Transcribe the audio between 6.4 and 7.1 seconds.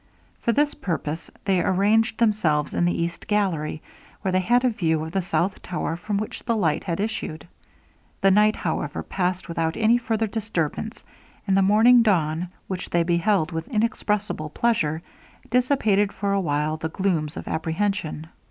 the light had